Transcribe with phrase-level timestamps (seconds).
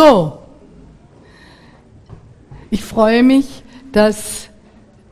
[0.00, 0.38] So,
[2.70, 4.48] ich freue mich, dass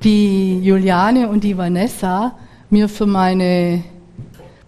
[0.05, 2.39] die Juliane und die Vanessa
[2.71, 3.83] mir für, meine,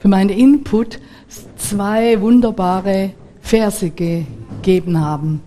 [0.00, 0.98] für meinen Input
[1.56, 3.12] zwei wunderbare
[3.42, 5.40] Verse gegeben haben.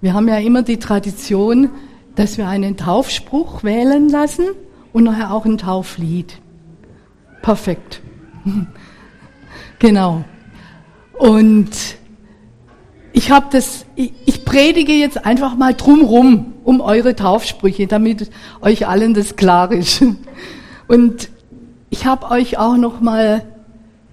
[0.00, 1.70] Wir haben ja immer die Tradition,
[2.16, 4.46] dass wir einen Taufspruch wählen lassen
[4.92, 6.40] und nachher auch ein Tauflied.
[7.40, 8.02] Perfekt.
[9.78, 10.24] genau.
[11.16, 11.70] Und
[13.16, 18.28] ich habe das, ich, ich, predige jetzt einfach mal drumrum um eure Taufsprüche, damit
[18.60, 20.04] euch allen das klar ist.
[20.88, 21.30] Und
[21.90, 23.44] ich habe euch auch noch mal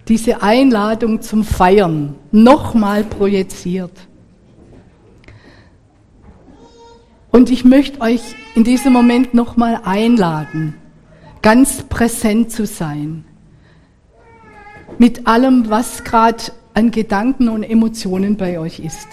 [0.08, 3.92] diese Einladung zum Feiern noch mal projiziert.
[7.32, 8.22] Und ich möchte euch
[8.54, 10.76] in diesem Moment noch mal einladen,
[11.42, 13.26] ganz präsent zu sein
[15.00, 19.08] mit allem, was gerade an Gedanken und Emotionen bei euch ist.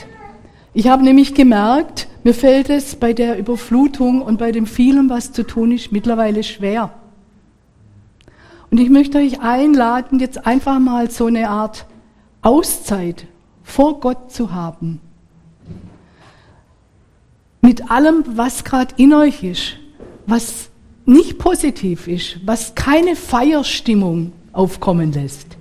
[0.75, 5.33] Ich habe nämlich gemerkt, mir fällt es bei der Überflutung und bei dem vielen, was
[5.33, 6.93] zu tun ist, mittlerweile schwer.
[8.71, 11.87] Und ich möchte euch einladen, jetzt einfach mal so eine Art
[12.43, 13.27] Auszeit
[13.63, 15.01] vor Gott zu haben.
[17.61, 19.77] Mit allem, was gerade in euch ist,
[20.27, 20.69] was
[21.07, 25.58] nicht positiv ist, was keine Feierstimmung aufkommen lässt.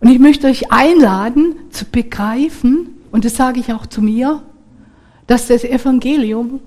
[0.00, 4.42] Und ich möchte euch einladen zu begreifen, und das sage ich auch zu mir,
[5.26, 6.60] dass das Evangelium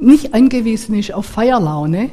[0.00, 2.10] nicht angewiesen ist auf Feierlaune,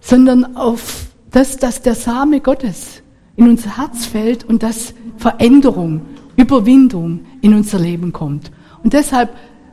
[0.00, 3.02] sondern auf das, dass der Same Gottes
[3.36, 6.02] in unser Herz fällt und dass Veränderung,
[6.36, 8.50] Überwindung in unser Leben kommt.
[8.82, 9.30] Und deshalb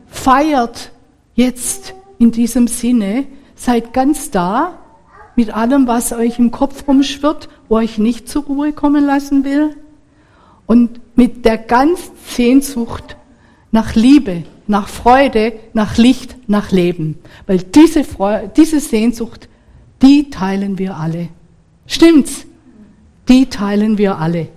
[0.07, 0.91] feiert
[1.35, 3.25] jetzt in diesem Sinne,
[3.55, 4.79] seid ganz da
[5.35, 9.75] mit allem, was euch im Kopf rumschwirrt wo ich nicht zur Ruhe kommen lassen will
[10.65, 13.17] und mit der ganzen Sehnsucht
[13.71, 17.17] nach Liebe, nach Freude, nach Licht, nach Leben.
[17.45, 19.49] Weil diese, Freude, diese Sehnsucht,
[20.01, 21.29] die teilen wir alle.
[21.85, 22.45] Stimmt's?
[23.27, 24.47] Die teilen wir alle.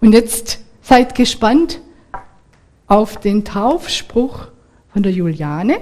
[0.00, 1.80] Und jetzt seid gespannt
[2.86, 4.48] auf den Taufspruch
[4.92, 5.80] von der Juliane.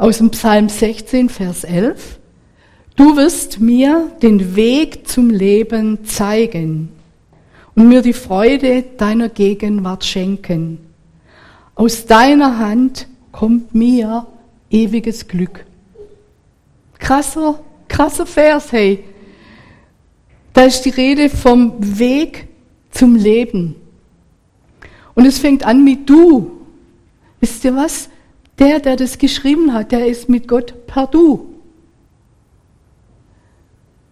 [0.00, 2.18] Aus dem Psalm 16, Vers 11.
[2.96, 6.88] Du wirst mir den Weg zum Leben zeigen
[7.74, 10.78] und mir die Freude deiner Gegenwart schenken.
[11.74, 14.26] Aus deiner Hand kommt mir
[14.70, 15.66] ewiges Glück.
[16.98, 19.04] Krasser, krasser Vers, hey.
[20.54, 22.48] Da ist die Rede vom Weg
[22.90, 23.76] zum Leben.
[25.14, 26.52] Und es fängt an mit du.
[27.38, 28.08] Wisst ihr was?
[28.60, 31.54] Der, der das geschrieben hat, der ist mit Gott per Du.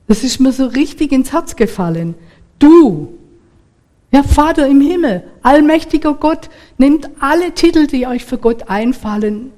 [0.09, 2.15] Das ist mir so richtig ins Herz gefallen.
[2.59, 3.19] Du,
[4.11, 6.49] ja Vater im Himmel, allmächtiger Gott,
[6.79, 9.53] nehmt alle Titel, die euch für Gott einfallen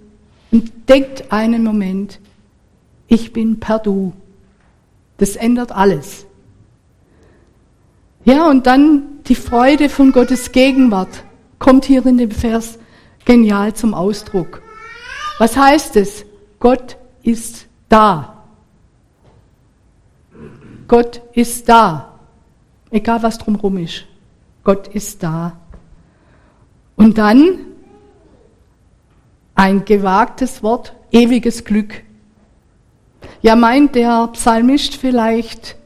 [0.51, 2.19] und denkt einen Moment,
[3.07, 4.13] ich bin per Du.
[5.19, 6.27] Das ändert alles.
[8.25, 11.23] Ja, und dann die Freude von Gottes Gegenwart
[11.59, 12.79] kommt hier in dem Vers
[13.25, 14.63] genial zum Ausdruck.
[15.41, 16.27] Was heißt es?
[16.59, 18.45] Gott ist da.
[20.87, 22.19] Gott ist da.
[22.91, 24.05] Egal was drumherum ist.
[24.65, 25.57] Gott ist da.
[26.95, 27.61] Und dann
[29.55, 32.03] ein gewagtes Wort, ewiges Glück.
[33.41, 35.77] Ja, meint der Psalmist vielleicht,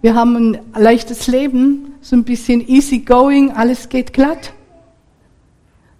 [0.00, 4.52] wir haben ein leichtes Leben, so ein bisschen easy going, alles geht glatt.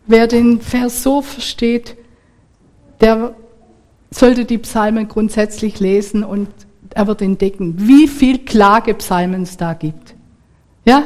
[0.09, 1.97] Wer den Vers so versteht,
[3.01, 3.35] der
[4.11, 6.49] sollte die Psalmen grundsätzlich lesen und
[6.91, 10.15] er wird entdecken, wie viel Klagepsalmen es da gibt.
[10.85, 11.05] Ja?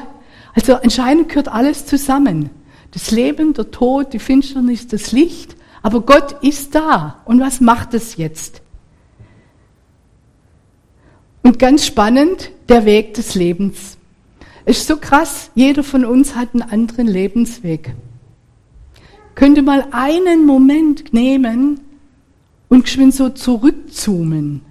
[0.55, 2.51] Also anscheinend gehört alles zusammen.
[2.93, 5.57] Das Leben, der Tod, die Finsternis, das Licht.
[5.83, 7.23] Aber Gott ist da.
[7.25, 8.63] Und was macht es jetzt?
[11.43, 13.97] Und ganz spannend, der Weg des Lebens.
[14.65, 17.95] Es ist so krass, jeder von uns hat einen anderen Lebensweg.
[19.35, 21.81] Könnte mal einen Moment nehmen
[22.73, 24.63] und geschwind so zurückzoomen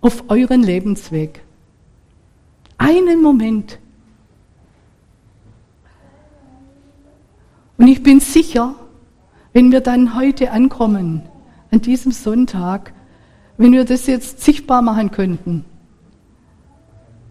[0.00, 1.42] auf euren Lebensweg.
[2.78, 3.80] Einen Moment.
[7.76, 8.76] Und ich bin sicher,
[9.52, 11.22] wenn wir dann heute ankommen,
[11.72, 12.92] an diesem Sonntag,
[13.56, 15.64] wenn wir das jetzt sichtbar machen könnten,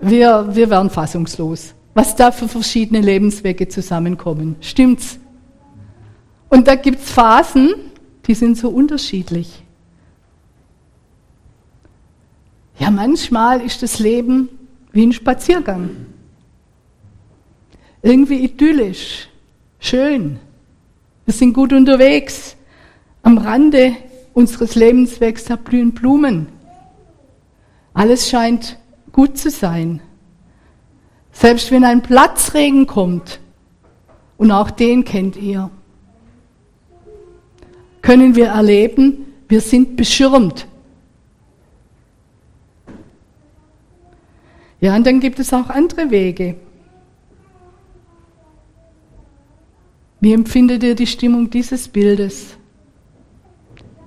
[0.02, 4.58] wir, wir wären fassungslos, was da für verschiedene Lebenswege zusammenkommen.
[4.60, 5.18] Stimmt's?
[6.50, 7.70] Und da gibt's Phasen,
[8.28, 9.64] die sind so unterschiedlich.
[12.80, 14.48] Ja, manchmal ist das Leben
[14.94, 15.92] wie ein Spaziergang.
[18.02, 19.28] Irgendwie idyllisch,
[19.80, 20.40] schön.
[21.26, 22.56] Wir sind gut unterwegs.
[23.22, 23.98] Am Rande
[24.34, 26.48] unseres Lebenswegs da blühen Blumen.
[27.94, 28.80] Alles scheint
[29.12, 30.02] gut zu sein.
[31.34, 33.42] Selbst wenn ein Platzregen kommt,
[34.38, 35.70] und auch den kennt ihr,
[38.02, 40.66] können wir erleben, wir sind beschirmt.
[44.82, 46.56] Ja, und dann gibt es auch andere Wege.
[50.22, 52.58] Wie empfindet ihr die Stimmung dieses Bildes?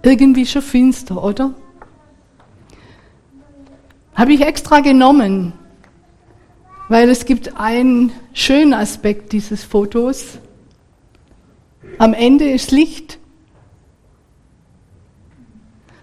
[0.03, 1.55] Irgendwie schon finster, oder?
[4.15, 5.55] Habe ich extra genommen,
[6.89, 10.39] weil es gibt einen schönen Aspekt dieses Fotos.
[11.99, 13.19] Am Ende ist Licht.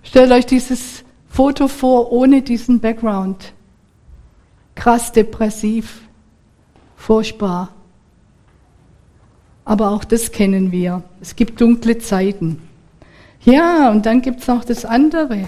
[0.01, 3.53] Stellt euch dieses Foto vor ohne diesen Background.
[4.79, 6.03] Krass depressiv,
[6.95, 7.73] furchtbar.
[9.65, 11.03] Aber auch das kennen wir.
[11.19, 12.61] Es gibt dunkle Zeiten.
[13.41, 15.43] Ja, und dann gibt es noch das andere.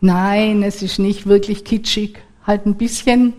[0.00, 3.34] Nein, es ist nicht wirklich kitschig, halt ein bisschen.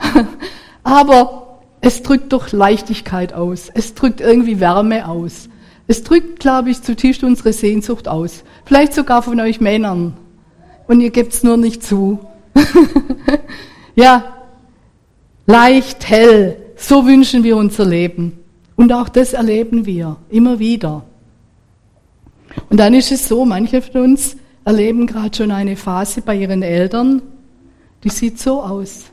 [0.82, 3.68] Aber es drückt doch Leichtigkeit aus.
[3.72, 5.48] Es drückt irgendwie Wärme aus.
[5.90, 8.44] Es drückt, glaube ich, zutiefst unsere Sehnsucht aus.
[8.64, 10.16] Vielleicht sogar von euch Männern.
[10.86, 12.20] Und ihr gebt es nur nicht zu.
[13.96, 14.36] ja,
[15.46, 18.38] leicht, hell, so wünschen wir unser Leben.
[18.76, 21.02] Und auch das erleben wir immer wieder.
[22.68, 26.62] Und dann ist es so, manche von uns erleben gerade schon eine Phase bei ihren
[26.62, 27.20] Eltern,
[28.04, 29.06] die sieht so aus.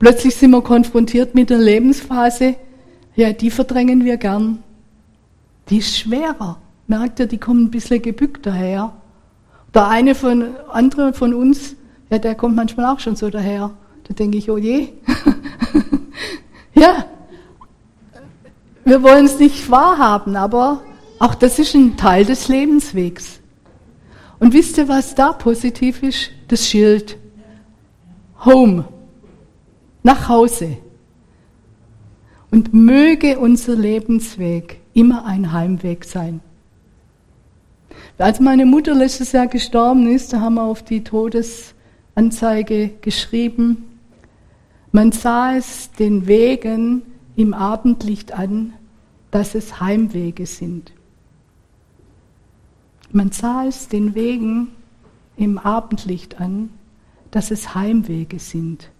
[0.00, 2.56] Plötzlich sind wir konfrontiert mit einer Lebensphase,
[3.18, 4.62] ja, die verdrängen wir gern.
[5.68, 6.60] Die ist schwerer.
[6.86, 8.92] Merkt ihr, die kommen ein bisschen gebückt daher.
[9.74, 11.74] Der eine von, andere von uns,
[12.10, 13.72] ja, der kommt manchmal auch schon so daher.
[14.06, 14.90] Da denke ich, oh je.
[16.74, 17.06] ja,
[18.84, 20.82] wir wollen es nicht wahrhaben, aber
[21.18, 23.40] auch das ist ein Teil des Lebenswegs.
[24.38, 26.30] Und wisst ihr, was da positiv ist?
[26.46, 27.18] Das Schild.
[28.44, 28.84] Home.
[30.04, 30.76] Nach Hause.
[32.50, 36.40] Und möge unser Lebensweg immer ein Heimweg sein.
[38.16, 43.84] Als meine Mutter letztes Jahr gestorben ist, da haben wir auf die Todesanzeige geschrieben,
[44.90, 47.02] man sah es den Wegen
[47.36, 48.72] im Abendlicht an,
[49.30, 50.92] dass es Heimwege sind.
[53.12, 54.68] Man sah es den Wegen
[55.36, 56.70] im Abendlicht an,
[57.30, 58.90] dass es Heimwege sind.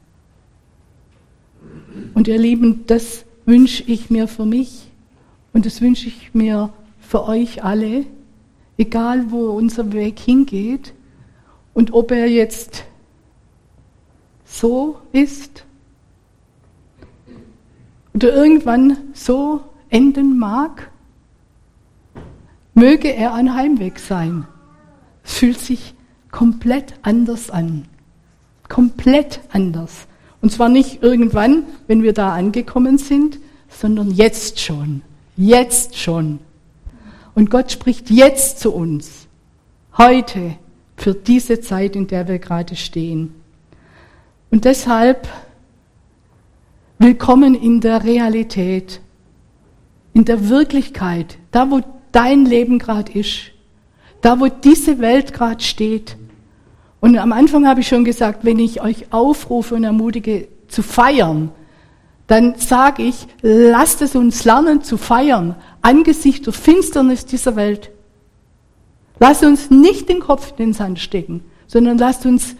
[2.14, 4.90] Und ihr Lieben, das wünsche ich mir für mich
[5.54, 8.04] und das wünsche ich mir für euch alle,
[8.76, 10.92] egal wo unser Weg hingeht
[11.72, 12.84] und ob er jetzt
[14.44, 15.64] so ist
[18.12, 20.90] oder irgendwann so enden mag,
[22.74, 24.46] möge er ein Heimweg sein.
[25.24, 25.94] Es fühlt sich
[26.30, 27.86] komplett anders an.
[28.68, 30.06] Komplett anders.
[30.48, 35.02] Und zwar nicht irgendwann, wenn wir da angekommen sind, sondern jetzt schon.
[35.36, 36.38] Jetzt schon.
[37.34, 39.26] Und Gott spricht jetzt zu uns,
[39.98, 40.56] heute,
[40.96, 43.34] für diese Zeit, in der wir gerade stehen.
[44.50, 45.28] Und deshalb
[46.98, 49.02] willkommen in der Realität,
[50.14, 53.50] in der Wirklichkeit, da wo dein Leben gerade ist,
[54.22, 56.16] da wo diese Welt gerade steht.
[57.00, 61.50] Und am Anfang habe ich schon gesagt, wenn ich euch aufrufe und ermutige zu feiern,
[62.26, 67.90] dann sage ich, lasst es uns lernen zu feiern angesichts der Finsternis dieser Welt.
[69.18, 72.54] Lasst uns nicht den Kopf in den Sand stecken, sondern lasst uns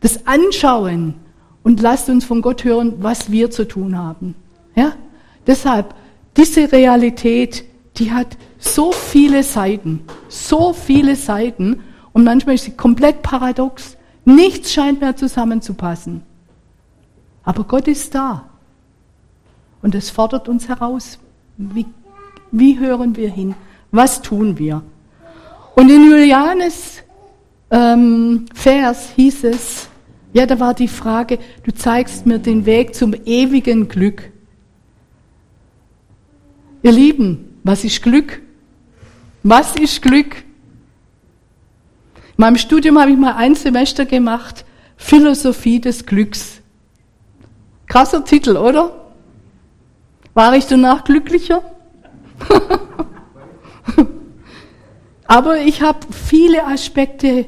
[0.00, 1.14] das anschauen
[1.62, 4.34] und lasst uns von Gott hören, was wir zu tun haben.
[4.74, 4.92] Ja?
[5.46, 5.94] Deshalb,
[6.36, 7.64] diese Realität,
[7.96, 11.80] die hat so viele Seiten, so viele Seiten
[12.12, 13.96] und manchmal ist sie komplett paradox.
[14.24, 16.22] Nichts scheint mehr zusammenzupassen.
[17.42, 18.44] Aber Gott ist da.
[19.82, 21.18] Und es fordert uns heraus.
[21.56, 21.86] Wie,
[22.50, 23.54] wie hören wir hin?
[23.90, 24.82] Was tun wir?
[25.74, 27.02] Und in Julianes
[27.70, 29.88] ähm, Vers hieß es,
[30.32, 34.30] ja, da war die Frage, du zeigst mir den Weg zum ewigen Glück.
[36.82, 38.40] Ihr Lieben, was ist Glück?
[39.42, 40.44] Was ist Glück?
[42.40, 44.64] In meinem Studium habe ich mal ein Semester gemacht,
[44.96, 46.62] Philosophie des Glücks.
[47.86, 49.12] Krasser Titel, oder?
[50.32, 51.62] War ich danach glücklicher?
[55.26, 57.44] Aber ich habe viele Aspekte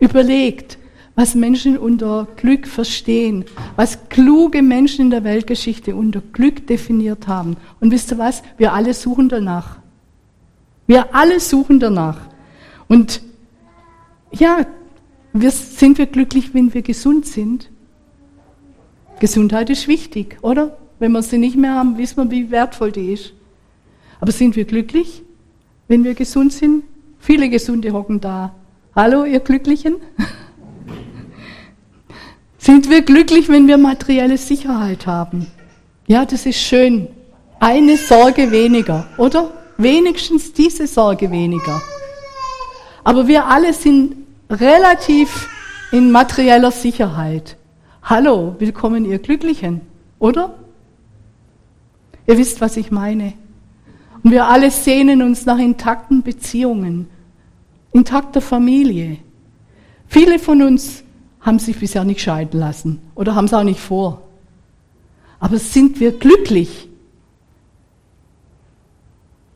[0.00, 0.78] überlegt,
[1.14, 3.44] was Menschen unter Glück verstehen,
[3.76, 7.56] was kluge Menschen in der Weltgeschichte unter Glück definiert haben.
[7.78, 8.42] Und wisst ihr was?
[8.58, 9.76] Wir alle suchen danach.
[10.88, 12.18] Wir alle suchen danach.
[12.88, 13.20] Und
[14.32, 14.66] ja,
[15.32, 17.70] wir, sind wir glücklich, wenn wir gesund sind?
[19.20, 20.76] Gesundheit ist wichtig, oder?
[20.98, 23.32] Wenn wir sie nicht mehr haben, wissen wir, wie wertvoll die ist.
[24.20, 25.22] Aber sind wir glücklich,
[25.88, 26.84] wenn wir gesund sind?
[27.18, 28.54] Viele Gesunde hocken da.
[28.94, 29.96] Hallo, ihr Glücklichen?
[32.58, 35.46] sind wir glücklich, wenn wir materielle Sicherheit haben?
[36.06, 37.08] Ja, das ist schön.
[37.60, 39.52] Eine Sorge weniger, oder?
[39.76, 41.80] Wenigstens diese Sorge weniger.
[43.04, 44.16] Aber wir alle sind
[44.50, 45.48] relativ
[45.92, 47.56] in materieller Sicherheit.
[48.02, 49.82] Hallo, willkommen ihr Glücklichen,
[50.18, 50.54] oder?
[52.26, 53.34] Ihr wisst, was ich meine.
[54.22, 57.08] Und wir alle sehnen uns nach intakten Beziehungen,
[57.92, 59.18] intakter Familie.
[60.06, 61.04] Viele von uns
[61.40, 64.22] haben sich bisher nicht scheiden lassen oder haben es auch nicht vor.
[65.38, 66.88] Aber sind wir glücklich?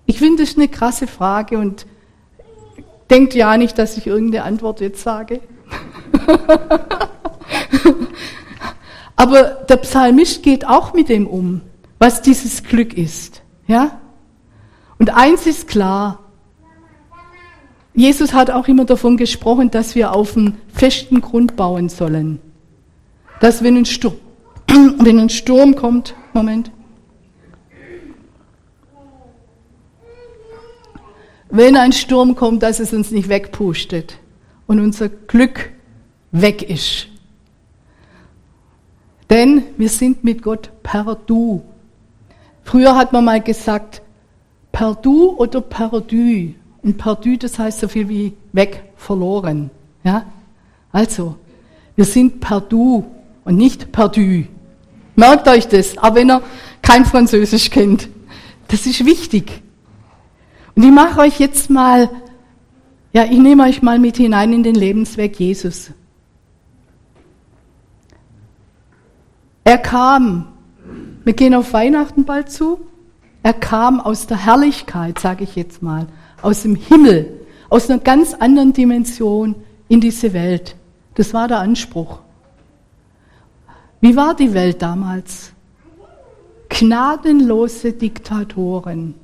[0.07, 1.87] Ich finde das eine krasse Frage und
[3.11, 5.41] denkt ja nicht, dass ich irgendeine Antwort jetzt sage.
[9.17, 11.61] Aber der Psalmist geht auch mit dem um,
[11.99, 13.43] was dieses Glück ist.
[13.67, 14.01] Ja?
[14.99, 16.21] Und eins ist klar,
[17.95, 22.41] Jesus hat auch immer davon gesprochen, dass wir auf einen festen Grund bauen sollen.
[23.41, 24.17] Dass wenn ein Sturm,
[24.67, 26.73] wenn ein Sturm kommt, Moment,
[31.57, 34.19] wenn ein Sturm kommt, dass es uns nicht wegpustet
[34.67, 35.71] und unser Glück
[36.33, 37.07] weg ist.
[39.31, 41.63] Denn wir sind mit Gott per Du.
[42.65, 44.03] Früher hat man mal gesagt,
[44.73, 46.55] per Du oder per Du.
[46.83, 49.71] Und perdu, das heißt so viel wie weg, verloren.
[50.03, 50.27] Ja?
[50.91, 51.37] Also,
[51.95, 53.05] wir sind perdu
[53.45, 54.45] und nicht perdu.
[55.15, 56.43] Merkt euch das, auch wenn ihr
[56.83, 58.09] kein Französisch kennt.
[58.69, 59.63] Das ist wichtig.
[60.77, 62.11] Und ich mache euch jetzt mal,
[63.13, 65.91] ja, ich nehme euch mal mit hinein in den Lebensweg Jesus.
[69.63, 70.49] Er kam,
[71.25, 72.81] wir gehen auf Weihnachten bald zu,
[73.43, 76.07] er kam aus der Herrlichkeit, sage ich jetzt mal,
[76.43, 77.41] aus dem Himmel,
[77.71, 79.55] aus einer ganz anderen Dimension
[79.89, 80.77] in diese Welt.
[81.15, 82.19] Das war der Anspruch.
[84.01, 85.53] Wie war die Welt damals?
[86.69, 89.15] Gnadenlose Diktatoren,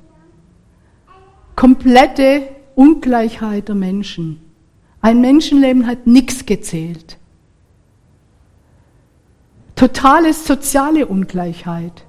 [1.61, 4.41] komplette Ungleichheit der Menschen.
[4.99, 7.19] Ein Menschenleben hat nichts gezählt.
[9.75, 12.03] Totale soziale Ungleichheit.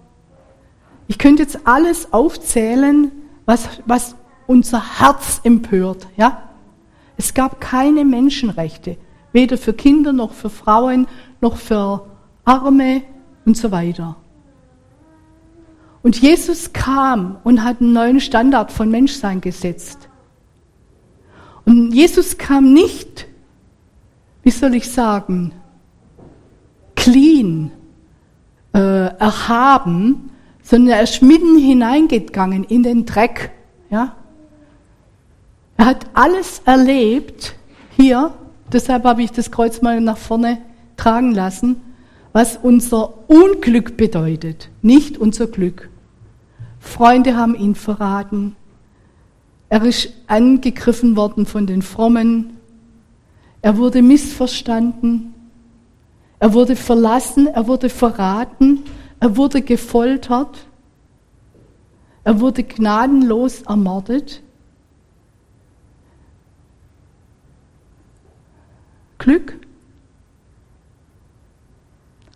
[1.07, 3.13] Ich könnte jetzt alles aufzählen,
[3.45, 4.17] was, was
[4.47, 6.07] unser Herz empört.
[6.17, 6.49] Ja?
[7.19, 8.97] Es gab keine Menschenrechte,
[9.33, 11.07] weder für Kinder noch für Frauen
[11.43, 12.07] noch für
[12.47, 13.03] Arme
[13.45, 14.17] und so weiter.
[16.03, 20.09] Und Jesus kam und hat einen neuen Standard von Menschsein gesetzt.
[21.65, 23.27] Und Jesus kam nicht,
[24.43, 25.53] wie soll ich sagen,
[26.97, 27.71] clean,
[28.75, 30.31] äh, erhaben,
[30.63, 33.53] sondern er ist mitten hineingegangen in den Dreck.
[33.91, 34.17] Ja?
[35.77, 37.55] Er hat alles erlebt
[37.97, 38.33] hier,
[38.73, 40.59] deshalb habe ich das Kreuz mal nach vorne
[40.97, 41.81] tragen lassen,
[42.33, 45.91] was unser Unglück bedeutet, nicht unser Glück.
[46.83, 48.57] Freunde haben ihn verraten.
[49.71, 52.59] Er ist angegriffen worden von den Frommen.
[53.63, 55.33] Er wurde missverstanden.
[56.39, 57.47] Er wurde verlassen.
[57.47, 58.83] Er wurde verraten.
[59.21, 60.67] Er wurde gefoltert.
[62.25, 64.43] Er wurde gnadenlos ermordet.
[69.19, 69.57] Glück.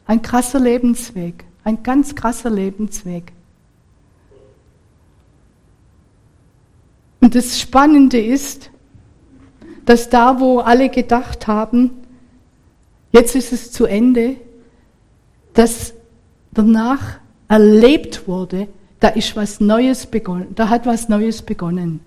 [0.06, 3.32] Ein krasser Lebensweg, ein ganz krasser Lebensweg.
[7.26, 8.70] Und das Spannende ist,
[9.84, 11.90] dass da, wo alle gedacht haben,
[13.10, 14.36] jetzt ist es zu Ende,
[15.52, 15.92] dass
[16.52, 17.18] danach
[17.48, 18.68] erlebt wurde,
[19.00, 21.98] da ist was Neues begonnen, da hat was Neues begonnen.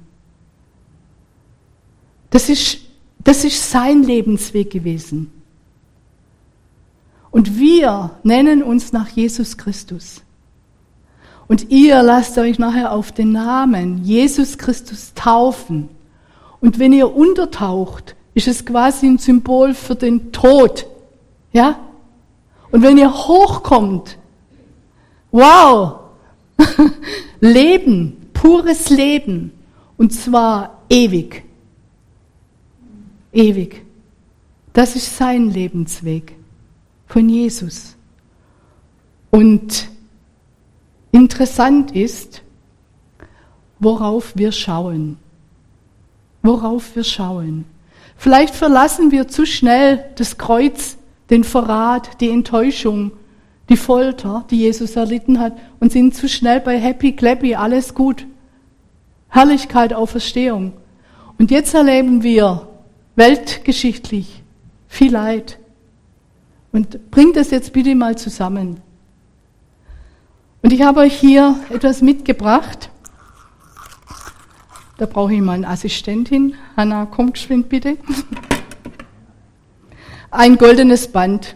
[2.30, 2.78] Das ist
[3.22, 5.34] das ist sein Lebensweg gewesen.
[7.30, 10.22] Und wir nennen uns nach Jesus Christus.
[11.50, 15.90] Und ihr lasst euch nachher auf den Namen Jesus Christus taufen.
[16.62, 20.86] Und wenn ihr untertaucht, ist es quasi ein Symbol für den Tod.
[21.52, 21.80] Ja?
[22.72, 24.18] Und wenn ihr hochkommt,
[25.32, 26.00] wow,
[27.42, 29.52] Leben, pures Leben.
[29.98, 31.44] Und zwar ewig
[33.32, 33.84] ewig.
[34.74, 36.36] Das ist sein Lebensweg
[37.08, 37.96] von Jesus.
[39.32, 39.90] Und
[41.12, 42.42] interessant ist,
[43.80, 45.18] worauf wir schauen.
[46.42, 47.66] Worauf wir schauen.
[48.18, 50.98] Vielleicht verlassen wir zu schnell das Kreuz,
[51.30, 53.12] den Verrat, die Enttäuschung,
[53.70, 58.26] die Folter, die Jesus erlitten hat, und sind zu schnell bei Happy Clappy, alles gut.
[59.30, 60.74] Herrlichkeit, Auferstehung.
[61.38, 62.68] Und jetzt erleben wir
[63.16, 64.44] weltgeschichtlich
[64.88, 65.60] viel Leid.
[66.72, 68.82] Und bringt das jetzt bitte mal zusammen.
[70.62, 72.90] Und ich habe euch hier etwas mitgebracht.
[74.98, 76.56] Da brauche ich mal eine Assistentin.
[76.76, 77.98] Hanna, komm geschwind bitte.
[80.32, 81.56] Ein goldenes Band.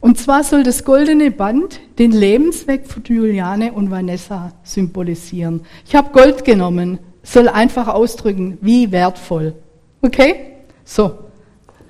[0.00, 5.62] Und zwar soll das goldene Band den Lebensweg von Juliane und Vanessa symbolisieren.
[5.86, 9.54] Ich habe Gold genommen, soll einfach ausdrücken, wie wertvoll.
[10.02, 10.52] Okay?
[10.84, 11.18] So,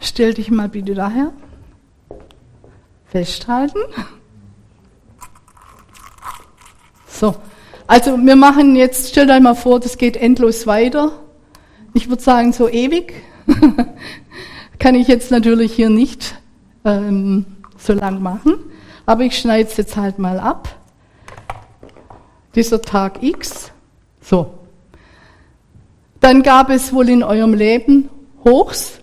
[0.01, 1.33] stell dich mal bitte daher.
[3.07, 3.81] Festhalten.
[7.19, 7.35] So,
[7.89, 11.11] also wir machen jetzt, stellt euch mal vor, das geht endlos weiter.
[11.93, 13.13] Ich würde sagen, so ewig.
[14.79, 16.37] Kann ich jetzt natürlich hier nicht
[16.85, 17.45] ähm,
[17.77, 18.55] so lang machen,
[19.05, 20.69] aber ich schneide es jetzt halt mal ab.
[22.55, 23.73] Dieser Tag X.
[24.21, 24.55] So.
[26.21, 28.11] Dann gab es wohl in eurem Leben
[28.45, 29.01] Hochs.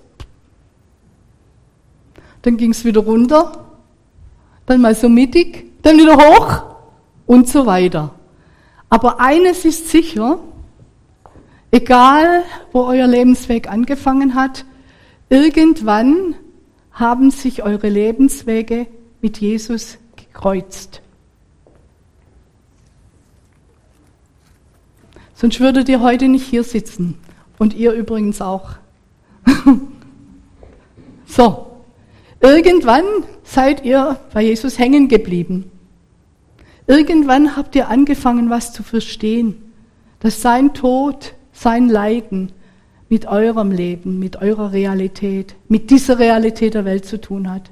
[2.43, 3.65] Dann ging es wieder runter.
[4.67, 5.65] Dann mal so mittig.
[5.81, 6.74] Dann wieder hoch
[7.25, 8.13] und so weiter.
[8.89, 10.39] Aber eines ist sicher,
[11.71, 14.65] egal wo euer Lebensweg angefangen hat,
[15.29, 16.35] irgendwann
[16.91, 18.87] haben sich eure Lebenswege
[19.21, 21.01] mit Jesus gekreuzt.
[25.33, 27.19] Sonst würdet ihr heute nicht hier sitzen.
[27.57, 28.71] Und ihr übrigens auch.
[31.25, 31.67] so,
[32.39, 33.05] irgendwann
[33.43, 35.71] seid ihr bei Jesus hängen geblieben.
[36.87, 39.55] Irgendwann habt ihr angefangen, was zu verstehen,
[40.19, 42.51] dass sein Tod, sein Leiden
[43.09, 47.71] mit eurem Leben, mit eurer Realität, mit dieser Realität der Welt zu tun hat.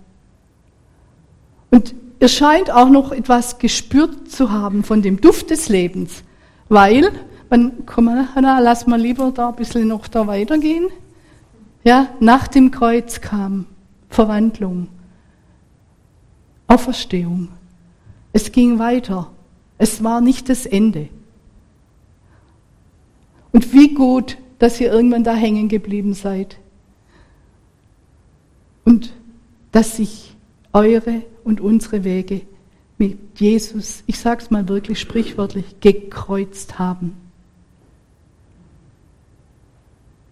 [1.69, 6.23] Und ihr scheint auch noch etwas gespürt zu haben von dem Duft des Lebens,
[6.69, 7.11] weil,
[7.49, 10.87] man, komm Hanna, lass mal lieber da ein bisschen noch da weitergehen.
[11.83, 13.65] Ja, nach dem Kreuz kam
[14.09, 14.87] Verwandlung,
[16.67, 17.49] Auferstehung.
[18.33, 19.31] Es ging weiter.
[19.77, 21.09] Es war nicht das Ende.
[23.51, 26.57] Und wie gut, dass ihr irgendwann da hängen geblieben seid.
[28.83, 29.13] Und
[29.71, 30.35] dass sich
[30.73, 32.41] eure und unsere Wege
[32.97, 37.15] mit Jesus, ich sage es mal wirklich sprichwörtlich, gekreuzt haben.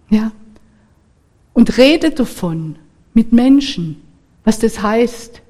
[0.10, 0.32] Ja.
[1.54, 2.78] Und redet davon
[3.14, 4.02] mit Menschen,
[4.44, 5.42] was das heißt.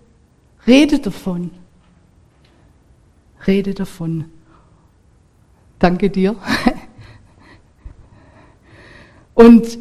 [0.68, 1.52] Redet davon
[3.48, 4.26] rede davon.
[5.80, 6.36] Danke dir.
[9.34, 9.80] Und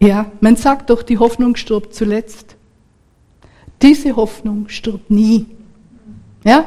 [0.00, 2.56] ja, man sagt doch, die Hoffnung stirbt zuletzt.
[3.82, 5.46] Diese Hoffnung stirbt nie.
[6.44, 6.64] Ja?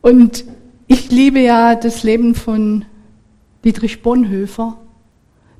[0.00, 0.44] Und
[0.86, 2.84] ich liebe ja das Leben von
[3.64, 4.78] Dietrich Bonhoeffer,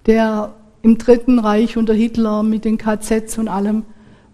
[0.07, 3.85] der im Dritten Reich unter Hitler mit den KZs und allem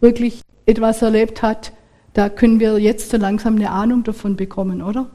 [0.00, 1.72] wirklich etwas erlebt hat,
[2.12, 5.10] da können wir jetzt so langsam eine Ahnung davon bekommen, oder?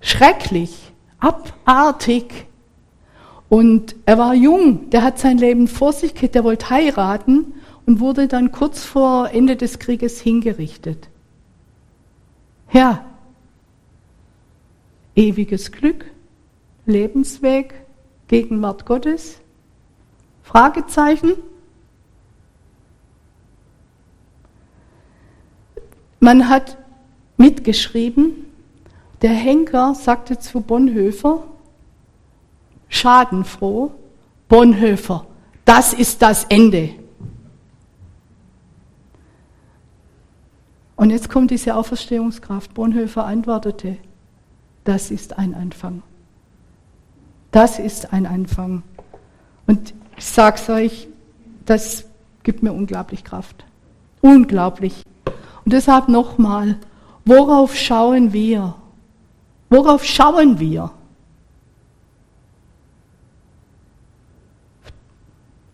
[0.00, 2.46] Schrecklich, abartig.
[3.48, 7.54] Und er war jung, der hat sein Leben vor sich gehabt, der wollte heiraten
[7.86, 11.08] und wurde dann kurz vor Ende des Krieges hingerichtet.
[12.72, 13.04] Ja,
[15.14, 16.06] ewiges Glück,
[16.86, 17.74] Lebensweg,
[18.28, 19.38] Gegenwart Gottes,
[20.42, 21.34] Fragezeichen.
[26.24, 26.78] Man hat
[27.36, 28.46] mitgeschrieben,
[29.20, 31.44] der Henker sagte zu Bonhoeffer,
[32.88, 33.92] schadenfroh,
[34.48, 35.26] Bonhoeffer,
[35.66, 36.94] das ist das Ende.
[40.96, 42.72] Und jetzt kommt diese Auferstehungskraft.
[42.72, 43.98] Bonhoeffer antwortete,
[44.84, 46.02] das ist ein Anfang.
[47.50, 48.82] Das ist ein Anfang.
[49.66, 51.08] Und ich sage es euch,
[51.66, 52.06] das
[52.44, 53.66] gibt mir unglaublich Kraft.
[54.22, 55.04] Unglaublich.
[55.64, 56.78] Und deshalb nochmal,
[57.24, 58.74] worauf schauen wir?
[59.70, 60.90] Worauf schauen wir?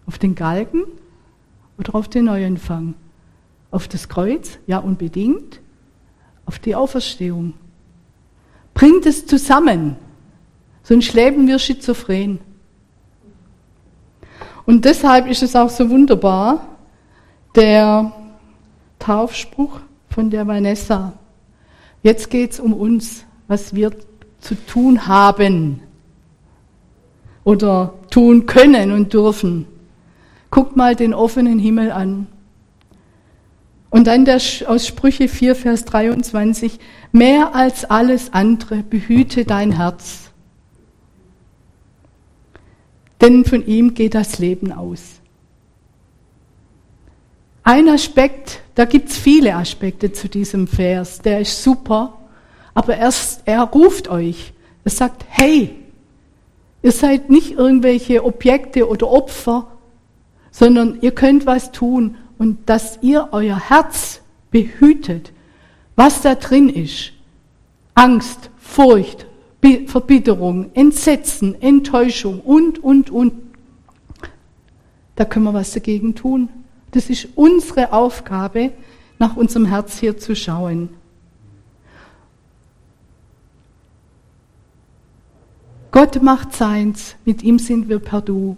[0.07, 0.85] Auf den Galgen
[1.79, 2.95] oder auf den Neuanfang?
[3.71, 4.59] Auf das Kreuz?
[4.67, 5.61] Ja, unbedingt.
[6.47, 7.55] Auf die Auferstehung.
[8.75, 9.97] Bringt es zusammen.
[10.83, 12.41] sonst leben wir schizophren.
[14.67, 16.67] Und deshalb ist es auch so wunderbar,
[17.55, 18.13] der
[19.01, 21.15] Taufspruch von der Vanessa.
[22.03, 23.91] Jetzt geht es um uns, was wir
[24.41, 25.83] zu tun haben
[27.45, 29.67] oder tun können und dürfen.
[30.51, 32.27] Guckt mal den offenen Himmel an.
[33.91, 36.79] Und dann der aus Sprüche 4, Vers 23,
[37.11, 40.31] mehr als alles andere behüte dein Herz,
[43.21, 45.21] denn von ihm geht das Leben aus.
[47.65, 52.15] Ein Aspekt, da gibt's viele Aspekte zu diesem Vers, der ist super,
[52.73, 55.77] aber erst, er ruft euch, er sagt, hey,
[56.81, 59.67] ihr seid nicht irgendwelche Objekte oder Opfer,
[60.51, 65.33] sondern ihr könnt was tun und dass ihr euer Herz behütet,
[65.95, 67.13] was da drin ist.
[67.93, 69.27] Angst, Furcht,
[69.89, 73.35] Verbitterung, Entsetzen, Enttäuschung und, und, und.
[75.17, 76.49] Da können wir was dagegen tun.
[76.93, 78.73] Das ist unsere Aufgabe,
[79.19, 80.89] nach unserem Herz hier zu schauen.
[85.91, 88.57] Gott macht seins, mit ihm sind wir per Du.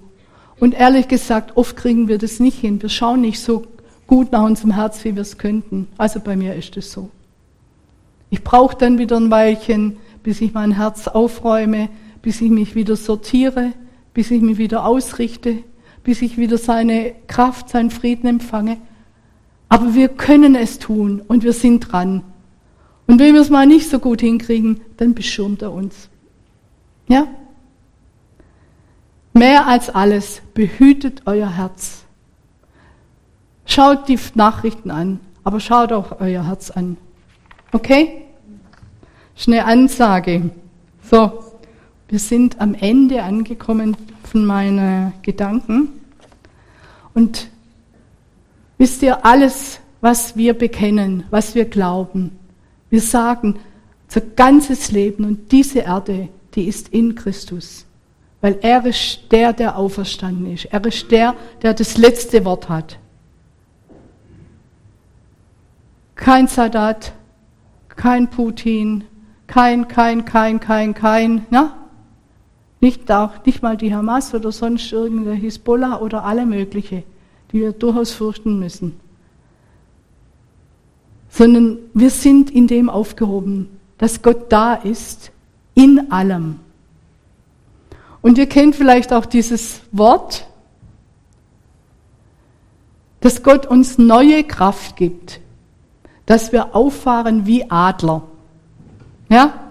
[0.61, 2.81] Und ehrlich gesagt, oft kriegen wir das nicht hin.
[2.81, 3.67] Wir schauen nicht so
[4.07, 5.89] gut nach unserem Herz, wie wir es könnten.
[5.99, 7.11] Also bei mir ist es so.
[8.31, 11.89] Ich brauche dann wieder ein Weilchen, bis ich mein Herz aufräume,
[12.23, 13.73] bis ich mich wieder sortiere,
[14.15, 15.65] bis ich mich wieder ausrichte,
[16.05, 18.79] bis ich wieder seine Kraft, seinen Frieden empfange.
[19.69, 22.23] Aber wir können es tun und wir sind dran.
[23.07, 26.09] Und wenn wir es mal nicht so gut hinkriegen, dann beschirmt er uns.
[27.09, 27.27] Ja?
[29.33, 32.05] Mehr als alles, behütet euer Herz.
[33.65, 36.97] Schaut die Nachrichten an, aber schaut auch euer Herz an.
[37.73, 38.25] Okay?
[39.35, 40.51] Schnell Ansage.
[41.11, 41.43] So,
[42.09, 43.97] wir sind am Ende angekommen
[44.33, 46.01] von meinen Gedanken.
[47.13, 47.49] Und
[48.79, 52.39] wisst ihr, alles, was wir bekennen, was wir glauben,
[52.89, 53.59] wir sagen,
[54.07, 57.85] unser ganzes Leben und diese Erde, die ist in Christus.
[58.41, 60.65] Weil er ist der, der auferstanden ist.
[60.65, 62.99] Er ist der, der das letzte Wort hat.
[66.15, 67.13] Kein Sadat,
[67.89, 69.05] kein Putin,
[69.47, 71.82] kein, kein, kein, kein, kein, na?
[72.83, 77.05] Nicht, auch, nicht mal die Hamas oder sonst irgendeine Hisbollah oder alle mögliche,
[77.53, 78.99] die wir durchaus fürchten müssen.
[81.29, 83.69] Sondern wir sind in dem aufgehoben,
[83.99, 85.31] dass Gott da ist,
[85.75, 86.59] in allem.
[88.21, 90.49] Und ihr kennt vielleicht auch dieses Wort,
[93.21, 95.41] dass Gott uns neue Kraft gibt,
[96.27, 98.23] dass wir auffahren wie Adler.
[99.29, 99.62] Ja?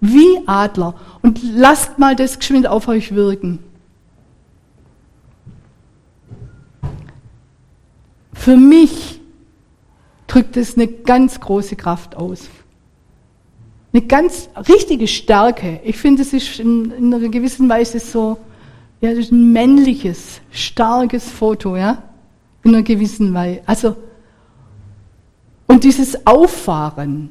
[0.00, 0.94] Wie Adler.
[1.22, 3.58] Und lasst mal das geschwind auf euch wirken.
[8.32, 9.20] Für mich
[10.26, 12.48] drückt es eine ganz große Kraft aus.
[13.92, 15.80] Eine ganz richtige Stärke.
[15.84, 18.38] Ich finde, es ist in, in, einer gewissen Weise so,
[19.00, 22.02] ja, das ist ein männliches, starkes Foto, ja,
[22.62, 23.60] in einer gewissen Weise.
[23.66, 23.96] Also,
[25.66, 27.30] und dieses Auffahren,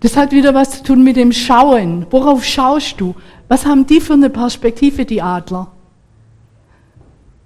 [0.00, 2.06] das hat wieder was zu tun mit dem Schauen.
[2.10, 3.14] Worauf schaust du?
[3.48, 5.72] Was haben die für eine Perspektive, die Adler?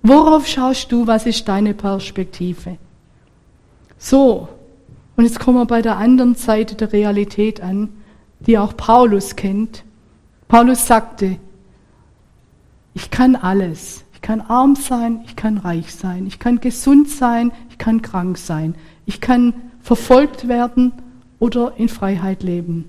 [0.02, 1.06] Worauf schaust du?
[1.06, 2.78] Was ist deine Perspektive?
[3.98, 4.48] So,
[5.16, 7.90] und jetzt kommen wir bei der anderen Seite der Realität an
[8.40, 9.84] die auch Paulus kennt.
[10.48, 11.38] Paulus sagte,
[12.94, 14.04] ich kann alles.
[14.12, 18.36] Ich kann arm sein, ich kann reich sein, ich kann gesund sein, ich kann krank
[18.36, 18.74] sein,
[19.06, 20.92] ich kann verfolgt werden
[21.40, 22.88] oder in Freiheit leben.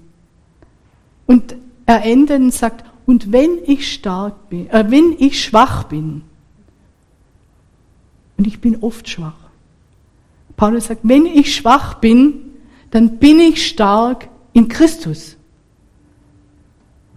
[1.26, 1.56] Und
[1.88, 6.22] er endet und sagt, und wenn ich stark bin, äh, wenn ich schwach bin,
[8.38, 9.36] und ich bin oft schwach.
[10.58, 12.54] Paulus sagt, wenn ich schwach bin,
[12.90, 15.38] dann bin ich stark in Christus.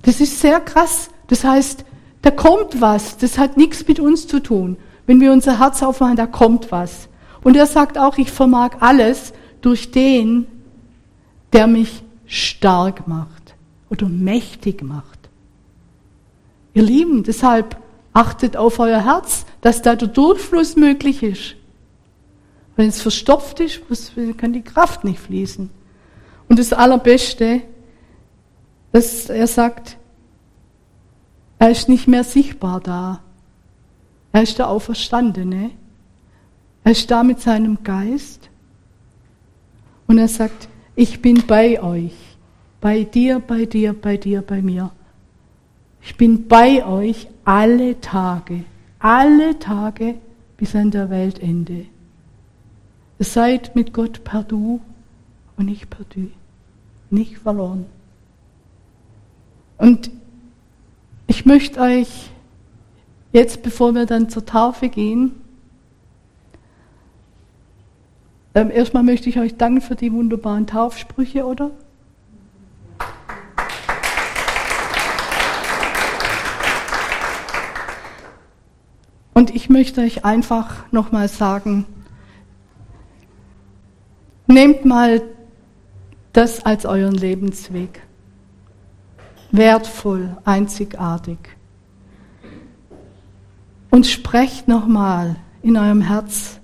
[0.02, 1.08] Das ist sehr krass.
[1.28, 1.84] Das heißt,
[2.20, 3.16] da kommt was.
[3.16, 4.76] Das hat nichts mit uns zu tun.
[5.06, 7.08] Wenn wir unser Herz aufmachen, da kommt was.
[7.42, 10.46] Und er sagt auch, ich vermag alles durch den,
[11.54, 13.54] der mich stark macht
[13.88, 15.30] oder mächtig macht.
[16.74, 17.80] Ihr Lieben, deshalb
[18.12, 21.54] achtet auf euer Herz, dass da der Durchfluss möglich ist.
[22.76, 23.82] Wenn es verstopft ist,
[24.36, 25.70] kann die Kraft nicht fließen.
[26.48, 27.62] Und das Allerbeste,
[28.90, 29.96] dass er sagt,
[31.60, 33.20] er ist nicht mehr sichtbar da.
[34.32, 35.70] Er ist der Auferstandene.
[36.82, 38.50] Er ist da mit seinem Geist.
[40.08, 42.14] Und er sagt, ich bin bei euch.
[42.80, 44.90] Bei dir, bei dir, bei dir, bei mir.
[46.02, 48.64] Ich bin bei euch alle Tage,
[48.98, 50.16] alle Tage
[50.58, 51.86] bis an der Weltende.
[53.18, 54.80] Ihr seid mit Gott per Du
[55.56, 56.30] und nicht per Du,
[57.08, 57.86] nicht verloren.
[59.78, 60.10] Und
[61.26, 62.30] ich möchte euch
[63.32, 65.32] jetzt, bevor wir dann zur Taufe gehen,
[68.54, 71.70] ähm, erstmal möchte ich euch danken für die wunderbaren Taufsprüche, oder?
[79.32, 81.84] Und ich möchte euch einfach nochmal sagen,
[84.46, 85.22] nehmt mal
[86.32, 88.02] das als euren Lebensweg.
[89.50, 91.38] Wertvoll, einzigartig.
[93.90, 96.60] Und sprecht nochmal in eurem Herz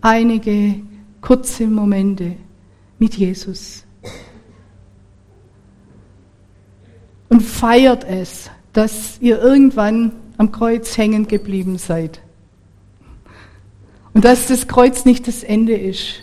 [0.00, 0.80] einige
[1.22, 2.36] kurze Momente
[2.98, 3.84] mit Jesus.
[7.30, 12.20] Und feiert es, dass ihr irgendwann am Kreuz hängen geblieben seid.
[14.12, 16.22] Und dass das Kreuz nicht das Ende ist,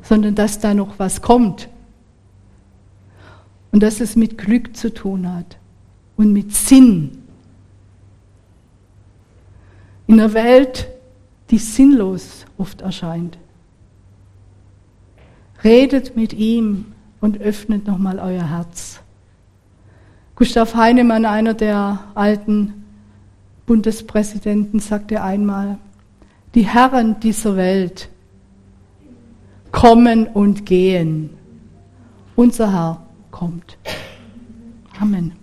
[0.00, 1.68] sondern dass da noch was kommt.
[3.70, 5.58] Und dass es mit Glück zu tun hat
[6.16, 7.22] und mit Sinn.
[10.06, 10.88] In einer Welt,
[11.50, 13.38] die sinnlos oft erscheint.
[15.64, 16.86] Redet mit ihm
[17.20, 19.00] und öffnet nochmal euer Herz.
[20.34, 22.84] Gustav Heinemann, einer der alten
[23.66, 25.78] Bundespräsidenten, sagte einmal,
[26.54, 28.08] die Herren dieser Welt
[29.70, 31.30] kommen und gehen.
[32.34, 33.78] Unser Herr kommt.
[35.00, 35.41] Amen.